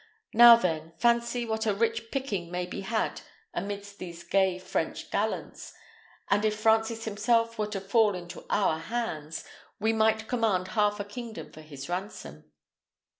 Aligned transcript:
Now, 0.33 0.55
then, 0.55 0.93
fancy 0.97 1.45
what 1.45 1.67
a 1.67 1.75
rich 1.75 2.09
picking 2.09 2.49
may 2.49 2.65
be 2.65 2.81
had 2.81 3.21
amidst 3.53 3.99
these 3.99 4.23
gay 4.23 4.57
French 4.57 5.11
gallants; 5.11 5.75
and 6.31 6.43
if 6.43 6.55
Francis 6.59 7.05
himself 7.05 7.59
were 7.59 7.67
to 7.67 7.79
fall 7.79 8.15
into 8.15 8.43
our 8.49 8.79
hands, 8.79 9.43
we 9.79 9.93
might 9.93 10.27
command 10.27 10.69
half 10.69 10.99
a 10.99 11.05
kingdom 11.05 11.51
for 11.51 11.61
his 11.61 11.87
ransom." 11.87 12.51